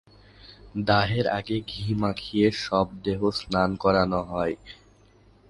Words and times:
দাহের 0.83 1.25
আগে 1.29 1.57
ঘি 1.67 1.85
মাখিয়ে 1.95 2.47
শবদেহ 2.61 3.19
স্নান 3.31 3.69
করানো 3.75 4.19
হয়। 4.23 4.55